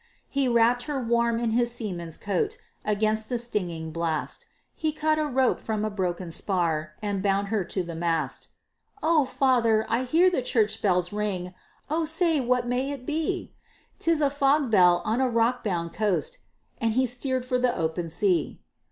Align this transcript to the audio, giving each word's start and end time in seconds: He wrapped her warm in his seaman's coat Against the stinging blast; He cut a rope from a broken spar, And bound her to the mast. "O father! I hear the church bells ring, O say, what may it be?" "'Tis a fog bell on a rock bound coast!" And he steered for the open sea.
He 0.29 0.47
wrapped 0.47 0.85
her 0.89 0.99
warm 0.99 1.37
in 1.37 1.51
his 1.51 1.71
seaman's 1.71 2.17
coat 2.17 2.57
Against 2.83 3.29
the 3.29 3.37
stinging 3.37 3.91
blast; 3.91 4.47
He 4.73 4.91
cut 4.91 5.19
a 5.19 5.27
rope 5.27 5.59
from 5.59 5.85
a 5.85 5.91
broken 5.91 6.31
spar, 6.31 6.93
And 7.03 7.21
bound 7.21 7.49
her 7.49 7.63
to 7.65 7.83
the 7.83 7.93
mast. 7.93 8.47
"O 9.03 9.25
father! 9.25 9.85
I 9.87 10.01
hear 10.05 10.31
the 10.31 10.41
church 10.41 10.81
bells 10.81 11.13
ring, 11.13 11.53
O 11.87 12.03
say, 12.05 12.39
what 12.39 12.65
may 12.65 12.89
it 12.89 13.05
be?" 13.05 13.53
"'Tis 13.99 14.21
a 14.21 14.31
fog 14.31 14.71
bell 14.71 15.03
on 15.05 15.21
a 15.21 15.29
rock 15.29 15.63
bound 15.63 15.93
coast!" 15.93 16.39
And 16.79 16.93
he 16.93 17.05
steered 17.05 17.45
for 17.45 17.59
the 17.59 17.77
open 17.77 18.09
sea. 18.09 18.59